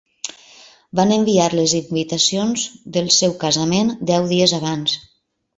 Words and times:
Van 0.99 1.11
enviar 1.17 1.49
les 1.59 1.75
invitacions 1.81 2.65
del 2.97 3.13
seu 3.19 3.39
casament 3.47 3.95
deu 4.15 4.27
dies 4.37 4.57
abans. 4.63 5.01